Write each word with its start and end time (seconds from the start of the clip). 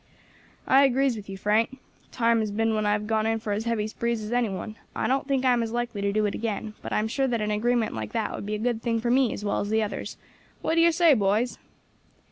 "I 0.65 0.83
agrees 0.83 1.15
with 1.15 1.29
you, 1.29 1.37
Frank. 1.37 1.77
Time 2.11 2.39
has 2.39 2.49
been 2.49 2.73
when 2.73 2.87
I 2.87 2.93
have 2.93 3.05
gone 3.05 3.27
in 3.27 3.37
for 3.37 3.53
as 3.53 3.65
heavy 3.65 3.85
sprees 3.85 4.23
as 4.23 4.31
any 4.31 4.49
one. 4.49 4.75
I 4.95 5.05
don't 5.07 5.27
think 5.27 5.45
as 5.45 5.49
I 5.49 5.53
am 5.53 5.61
likely 5.61 6.01
to 6.01 6.11
do 6.11 6.25
it 6.25 6.33
again, 6.33 6.73
but 6.81 6.91
I 6.91 6.97
am 6.97 7.07
sure 7.07 7.27
that 7.27 7.39
an 7.39 7.51
agreement 7.51 7.93
like 7.93 8.11
that 8.13 8.33
would 8.33 8.47
be 8.47 8.55
a 8.55 8.57
good 8.57 8.81
thing 8.81 8.99
for 8.99 9.11
me 9.11 9.31
as 9.31 9.45
well 9.45 9.59
as 9.59 9.69
the 9.69 9.83
others. 9.83 10.17
What 10.63 10.73
do 10.73 10.81
yer 10.81 10.91
say, 10.91 11.13
boys?" 11.13 11.59